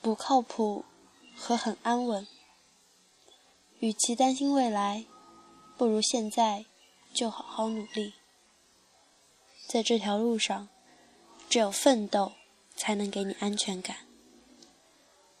[0.00, 0.84] 不靠谱
[1.36, 2.26] 和很安稳。
[3.80, 5.04] 与其担心未来，
[5.76, 6.64] 不如现在
[7.12, 8.14] 就好好努力。
[9.66, 10.68] 在这条路上，
[11.48, 12.32] 只有奋斗
[12.74, 13.98] 才能给你安全感。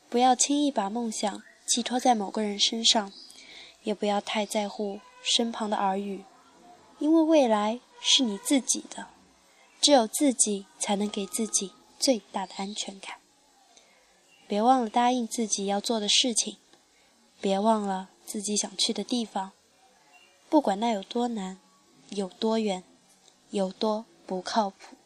[0.08, 3.12] 不要轻易把梦想寄托在某个人身上，
[3.82, 6.24] 也不要太在乎身旁的耳语，
[6.98, 9.08] 因为未来是你自己的，
[9.80, 13.17] 只有自己才能给自己最大的安全感。
[14.48, 16.56] 别忘了答应自己要做的事情，
[17.38, 19.52] 别忘了自己想去的地方，
[20.48, 21.58] 不管那有多难，
[22.08, 22.82] 有多远，
[23.50, 24.96] 有多不靠谱。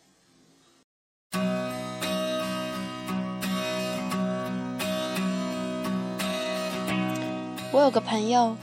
[7.72, 8.56] 我有个朋友，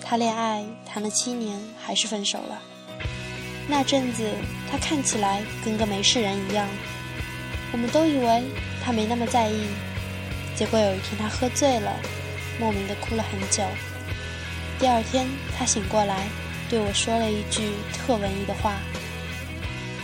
[0.00, 2.62] 他恋爱谈了七年，还是分手了。
[3.68, 4.30] 那阵子，
[4.70, 6.68] 他看起来跟个没事人一样，
[7.72, 8.44] 我们都以为
[8.84, 9.66] 他没那么在意。
[10.56, 11.92] 结果有一天，他喝醉了，
[12.58, 13.62] 莫名的哭了很久。
[14.78, 16.26] 第二天，他醒过来，
[16.70, 18.76] 对我说了一句特文艺的话：“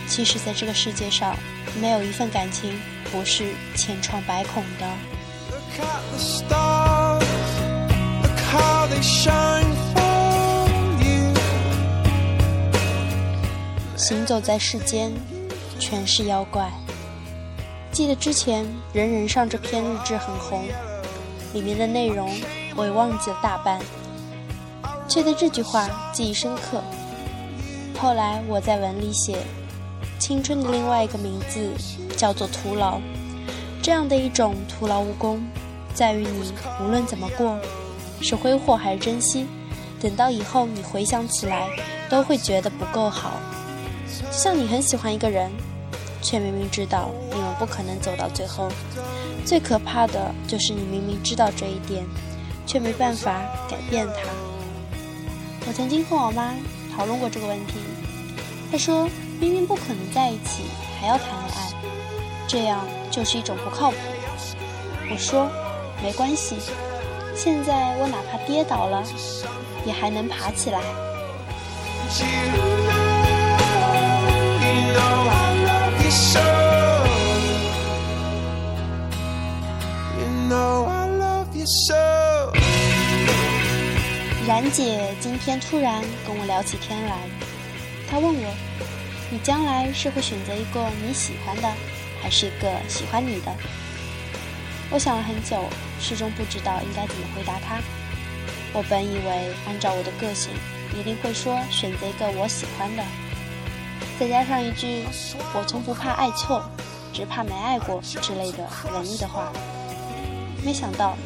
[0.07, 1.35] 其实，在这个世界上，
[1.81, 2.79] 没有一份感情
[3.11, 4.87] 不是千疮百孔的。”
[13.97, 15.11] 行走在世间，
[15.79, 16.71] 全是妖怪。
[17.93, 20.65] 记得之前人人上这篇日志很红，
[21.53, 22.31] 里面的内容
[22.75, 23.79] 我也忘记了大半，
[25.07, 26.83] 却对这句话记忆深刻。
[27.99, 29.37] 后来我在文里写，
[30.19, 31.71] 青春的另外一个名字
[32.17, 32.99] 叫做徒劳。
[33.83, 35.45] 这样的一种徒劳无功，
[35.93, 37.59] 在于你无论怎么过。
[38.23, 39.47] 是挥霍还是珍惜？
[40.01, 41.69] 等到以后你回想起来，
[42.09, 43.33] 都会觉得不够好。
[44.31, 45.51] 像你很喜欢一个人，
[46.23, 48.71] 却明明知道你们不可能走到最后。
[49.45, 52.07] 最可怕的就是你明明知道这一点，
[52.65, 54.31] 却没办法改变他。
[55.67, 56.55] 我曾经和我妈
[56.97, 57.75] 讨论过这个问题，
[58.71, 59.09] 她说
[59.41, 60.63] 明明不可能在一起，
[61.01, 61.73] 还要谈恋爱，
[62.47, 62.81] 这样
[63.11, 63.97] 就是一种不靠谱。
[65.11, 65.51] 我说
[66.03, 66.57] 没关系。
[67.35, 69.03] 现在我哪怕跌倒了，
[69.87, 70.81] 也还能爬起来。
[84.47, 87.17] 冉姐今天突然跟我聊起天来，
[88.11, 88.55] 她问我
[89.31, 91.73] ：“你将来是会选择一个你喜欢的，
[92.21, 93.55] 还是一个喜欢你的？”
[94.91, 95.65] 我想了很久，
[96.01, 97.81] 始终不知道应该怎么回答她。
[98.75, 100.53] 我本以为按照我的个性，
[100.99, 103.03] 一定会说选择一个我喜欢的，
[104.23, 105.05] 再加上一句
[105.53, 106.63] “我从不怕爱错，
[107.13, 108.59] 只怕没爱过”之类的
[108.95, 109.53] 文艺的话。
[110.65, 111.17] 没想到，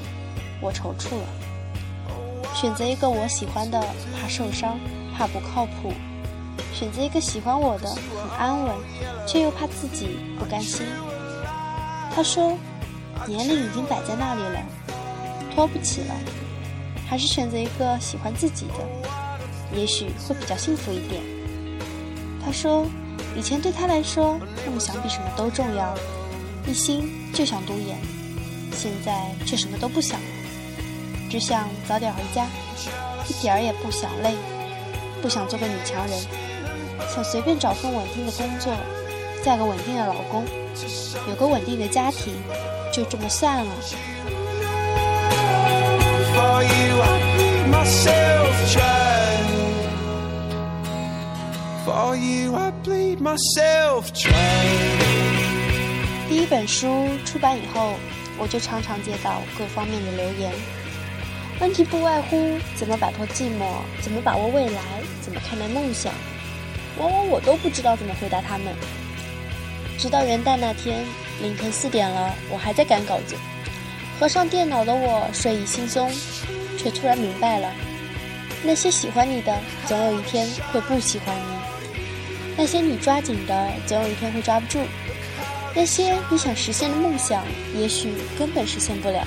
[0.62, 2.49] 我踌躇了。
[2.55, 3.79] 选择一个我喜欢的，
[4.19, 4.79] 怕受伤，
[5.15, 5.93] 怕不靠谱；
[6.73, 8.75] 选择一个喜欢我的，很安稳，
[9.27, 10.87] 却又怕自己不甘心。
[12.15, 12.57] 他说。
[13.27, 14.61] 年龄已经摆在那里了，
[15.53, 16.15] 拖不起了，
[17.09, 21.23] 还是选择一个喜欢自己的，也许会比较幸福一点。
[22.47, 22.87] 他说，
[23.37, 25.93] 以前对他来说，梦想比什么都重要，
[26.65, 27.99] 一心就想读研，
[28.73, 30.27] 现在却什么都不想了，
[31.29, 32.47] 只想早点回家，
[33.29, 34.37] 一点儿也不想累，
[35.21, 36.17] 不想做个女强人，
[37.12, 38.73] 想随便找份稳定的工作，
[39.43, 40.45] 嫁个稳定的老公，
[41.28, 42.33] 有个稳定的家庭。
[42.93, 43.73] 就这么算了。
[46.33, 49.06] for you and myself，just
[51.86, 54.08] for you，I bleed myself
[56.28, 57.94] 第一本书出版以后，
[58.36, 60.52] 我就常常接到各方面的留言，
[61.60, 64.82] 问题不外乎怎么摆脱寂寞，怎么把握未来，
[65.22, 66.12] 怎么看待梦想。
[66.98, 68.74] 往往我都不知道怎么回答他们。
[69.97, 71.04] 直到元旦那天。
[71.42, 73.36] 凌晨四点了，我还在赶稿子。
[74.18, 76.10] 合上电脑的我睡意惺忪，
[76.78, 77.71] 却突然明白了：
[78.65, 79.54] 那些喜欢你的，
[79.84, 81.55] 总有一天会不喜欢你；
[82.56, 84.80] 那些你抓紧的，总有一天会抓不住；
[85.74, 87.44] 那些你想实现的梦想，
[87.78, 89.20] 也许根本实现不了；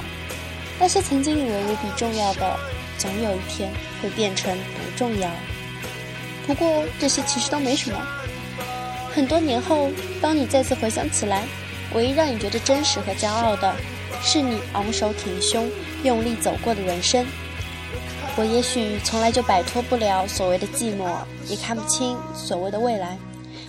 [0.79, 2.59] 那些曾经以为无比重要的，
[2.97, 3.71] 总有一天
[4.01, 5.29] 会变成不重要。
[6.47, 8.01] 不过这些其实都没什么。
[9.13, 11.43] 很多年后，当你再次回想起来，
[11.93, 13.75] 唯一让你觉得真实和骄傲的，
[14.23, 15.69] 是你昂首挺胸、
[16.03, 17.25] 用力走过的人生。
[18.37, 21.13] 我也许从来就摆脱不了所谓的寂寞，
[21.49, 23.17] 也看不清所谓的未来，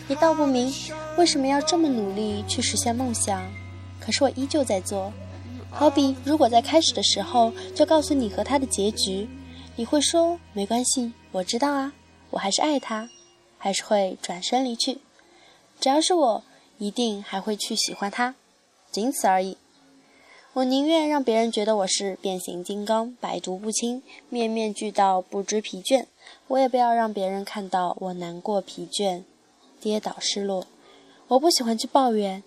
[0.09, 0.73] 也道不明
[1.17, 3.43] 为什么要这么努力去实现梦想。
[3.99, 5.13] 可是我依旧在做，
[5.71, 9.29] 好比如果在开始的时候就告诉你和他的结局，
[9.75, 11.93] 你会说没关系，我知道啊，
[12.31, 13.09] 我还是爱他，
[13.59, 14.99] 还是会转身离去。
[15.81, 16.45] 只要是我，
[16.79, 18.35] 一定还会去喜欢他，
[18.93, 19.57] 仅此而已。
[20.53, 26.07] 我宁愿让别人觉得我是变形金刚，百毒不侵，面面俱到，不知疲倦，
[26.49, 29.23] 我也不要让别人看到我难过、疲倦、
[29.81, 30.67] 跌倒、失落。
[31.29, 32.43] 我不喜欢去抱怨，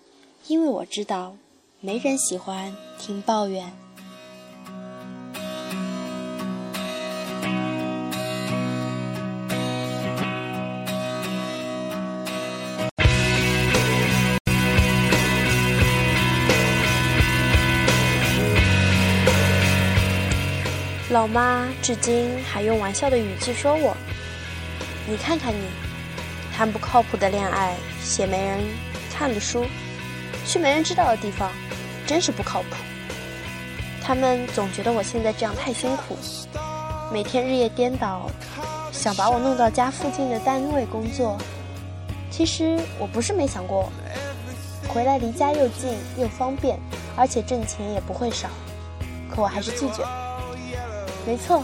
[0.48, 1.36] 因为我知道，
[1.80, 3.83] 没人喜欢听抱怨。
[21.14, 23.96] 老妈至今还用玩笑的语气说我
[25.06, 25.68] ：“你看看你，
[26.52, 28.58] 谈不靠谱的恋爱，写没人
[29.16, 29.64] 看的书，
[30.44, 31.52] 去没人知道的地方，
[32.04, 32.70] 真是不靠谱。”
[34.02, 36.18] 他们总觉得我现在这样太辛苦，
[37.12, 38.28] 每天日夜颠倒，
[38.90, 41.38] 想把我弄到家附近的单位工作。
[42.28, 43.88] 其实我不是没想过，
[44.88, 46.76] 回来离家又近又方便，
[47.14, 48.48] 而且挣钱也不会少，
[49.32, 50.02] 可我还是拒绝。
[51.26, 51.62] 没错，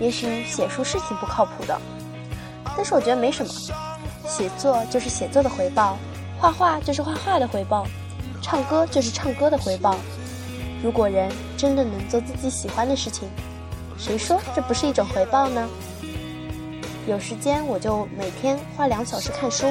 [0.00, 1.80] 也许写书是挺不靠谱的，
[2.76, 3.52] 但是我觉得没什么。
[4.24, 5.98] 写作就是写作的回报，
[6.38, 7.84] 画画就是画画的回报，
[8.40, 9.96] 唱歌就是唱歌的回报。
[10.82, 13.28] 如果人真的能做自己喜欢的事情，
[13.98, 15.68] 谁说这不是一种回报呢？
[17.06, 19.66] 有时间我就每天花两小时看书，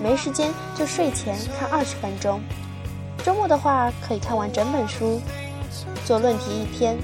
[0.00, 2.40] 没时间就睡前看二十分钟，
[3.24, 5.20] 周末的话可以看完整本书，
[6.04, 6.96] 做论题一篇。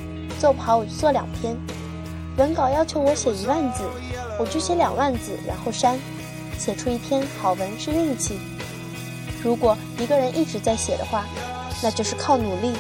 [0.43, 1.57] 做跑我就做两篇，
[2.37, 3.85] 文稿要求我写一万字，
[4.41, 5.97] 我就写两万字，然后删。
[6.59, 8.41] 写出一篇好文是运气。
[9.41, 11.25] 如果一个人一直在写的话，
[11.81, 12.73] 那就是靠努力。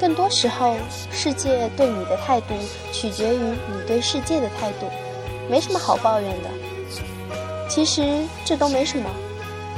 [0.00, 0.74] 更多时候，
[1.10, 2.54] 世界对你的态度
[2.90, 4.86] 取决于你对世界的态度，
[5.50, 6.48] 没什么好抱怨的。
[7.68, 9.10] 其实这都没什么。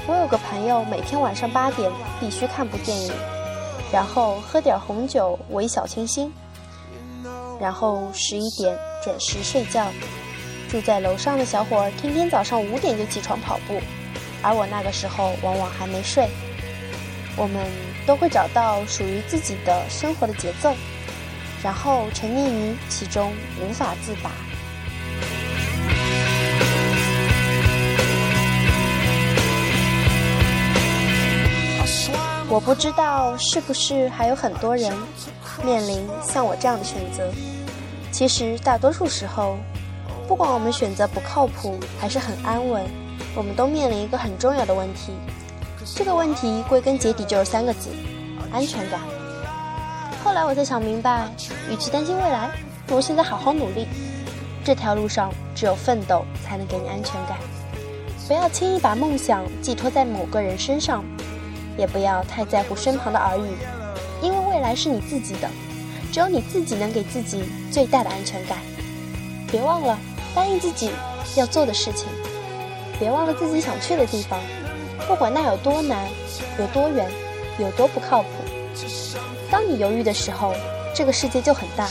[0.07, 3.13] 我有个朋友，每天晚上八点必须看部电影，
[3.93, 6.33] 然后喝点红酒，微小清新。
[7.61, 9.91] 然后十一点准时睡觉。
[10.69, 13.81] 住在楼上的小伙儿天天早上五点就起床跑步，
[14.43, 16.29] 而我那个时候往往还没睡。
[17.37, 17.65] 我们
[18.07, 20.75] 都会找到属于自己的生活的节奏，
[21.63, 24.31] 然后沉溺于其中无法自拔。
[32.49, 34.93] 我不知道是不是还有很多人。
[35.63, 37.31] 面临像我这样的选择，
[38.11, 39.57] 其实大多数时候，
[40.27, 42.83] 不管我们选择不靠谱还是很安稳，
[43.35, 45.13] 我们都面临一个很重要的问题。
[45.95, 47.91] 这个问题归根结底就是三个字：
[48.53, 49.01] 安全感。
[50.25, 51.29] 后来我才想明白，
[51.71, 52.51] 与其担心未来，
[52.87, 53.87] 不如现在好好努力。
[54.65, 57.37] 这条路上只有奋斗才能给你安全感。
[58.27, 61.05] 不要轻易把梦想寄托在某个人身上，
[61.77, 63.84] 也不要太在乎身旁的耳语。
[64.25, 65.51] 因为未来是你自己的，
[66.11, 68.57] 只有你自己能给自己最大的安全感。
[69.53, 69.99] 别忘了
[70.35, 70.91] 答应自己
[71.37, 72.09] 要做的事情，
[72.99, 74.41] 别忘了自己想去的地方，
[75.07, 76.09] 不管那有多难、
[76.59, 77.07] 有多远、
[77.59, 78.29] 有多不靠谱。
[79.51, 80.55] 当你犹豫的时候，
[80.95, 81.87] 这个世界就很大；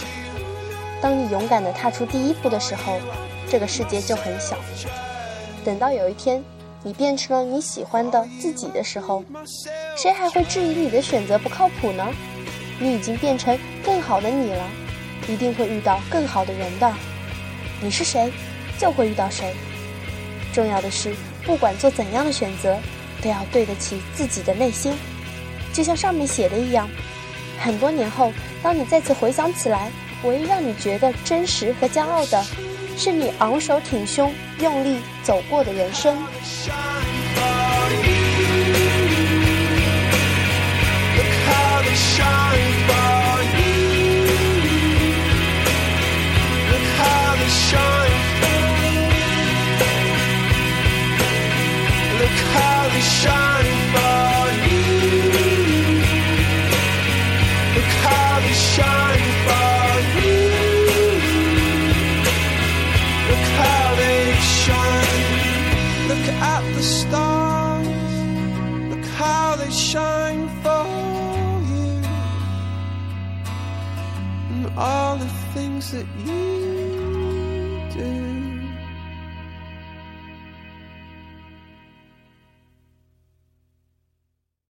[0.99, 2.97] 当你勇敢地踏出第一步的时候，
[3.47, 4.57] 这个世界就很小。
[5.63, 6.43] 等到有一天，
[6.81, 9.23] 你变成了你喜欢的自己的时候，
[9.95, 12.05] 谁还会质疑你的选择不靠谱呢？
[12.79, 14.63] 你已经变成更好的你了，
[15.27, 16.91] 一定会遇到更好的人的。
[17.81, 18.31] 你是谁，
[18.77, 19.53] 就会遇到谁。
[20.53, 21.15] 重要的是，
[21.45, 22.77] 不管做怎样的选择，
[23.21, 24.93] 都要对得起自己的内心。
[25.73, 26.89] 就像上面写的一样，
[27.59, 29.91] 很多年后，当你再次回想起来，
[30.23, 32.43] 唯一让你觉得真实和骄傲的。
[32.95, 36.15] 是你昂首挺胸、用力走过的人生。
[66.83, 67.87] stars,
[68.89, 70.85] look how they shine for
[71.71, 72.03] you,
[74.51, 76.92] and all the things that you.